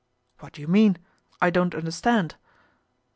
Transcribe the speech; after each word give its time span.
'What 0.39 0.53
do 0.53 0.61
you 0.61 0.67
mean? 0.67 0.97
I 1.43 1.51
don't 1.51 1.75
understand." 1.75 2.33